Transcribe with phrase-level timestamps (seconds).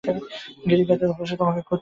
[0.69, 1.79] গিড়িখাতের ওপাশে তোমাকে খুঁজছে।